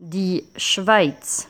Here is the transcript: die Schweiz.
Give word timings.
die 0.00 0.44
Schweiz. 0.56 1.46